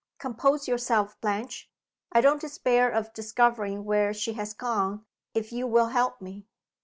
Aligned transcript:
Compose 0.17 0.67
yourself, 0.67 1.21
Blanche. 1.21 1.69
I 2.11 2.21
don't 2.21 2.41
despair 2.41 2.89
of 2.89 3.13
discovering 3.13 3.85
where 3.85 4.15
she 4.15 4.33
has 4.33 4.55
gone, 4.55 5.05
if 5.35 5.51
you 5.51 5.67
will 5.67 5.89
help 5.89 6.19
me." 6.19 6.47